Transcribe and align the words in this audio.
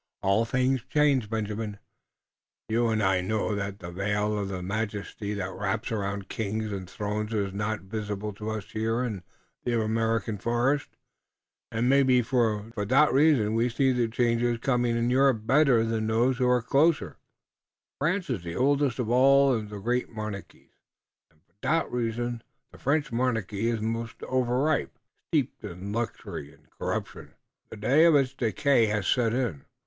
All 0.23 0.45
things 0.45 0.81
change, 0.89 1.29
Benjamin. 1.29 1.77
You 2.69 2.87
und 2.87 3.03
I 3.03 3.21
know 3.21 3.53
that. 3.53 3.77
The 3.77 3.91
veil 3.91 4.35
of 4.35 4.49
majesty 4.63 5.35
that 5.35 5.51
wraps 5.51 5.91
around 5.91 6.27
kings 6.27 6.71
und 6.71 6.89
thrones 6.89 7.35
iss 7.35 7.53
not 7.53 7.81
visible 7.81 8.33
to 8.33 8.49
us 8.49 8.71
here 8.71 9.03
in 9.03 9.21
der 9.63 9.83
American 9.83 10.39
forest, 10.39 10.89
und 11.71 11.87
maybe 11.87 12.23
for 12.23 12.71
dot 12.83 13.13
reason 13.13 13.53
we 13.53 13.69
see 13.69 13.91
the 13.91 14.07
changes 14.07 14.57
coming 14.57 14.97
in 14.97 15.11
Europe 15.11 15.45
better 15.45 15.83
than 15.85 16.07
those 16.07 16.39
who 16.39 16.49
are 16.49 16.63
closer 16.63 17.17
by. 17.99 18.07
France 18.07 18.27
is 18.31 18.43
the 18.43 18.55
oldest 18.55 18.97
of 18.97 19.07
all 19.07 19.51
the 19.51 19.59
old 19.61 19.71
und 19.71 19.83
great 19.83 20.09
monarchies 20.09 20.71
und 21.29 21.43
for 21.45 21.53
dot 21.61 21.91
reason 21.91 22.41
the 22.71 22.79
French 22.79 23.11
monarchy 23.11 23.69
iss 23.69 23.81
most 23.81 24.23
overripe. 24.23 24.97
Steeped 25.29 25.63
in 25.63 25.91
luxury 25.91 26.51
und 26.51 26.71
corruption, 26.71 27.35
the 27.69 27.77
day 27.77 28.03
of 28.05 28.15
its 28.15 28.33
decay 28.33 28.87
hass 28.87 29.05
set 29.07 29.31
in." 29.35 29.63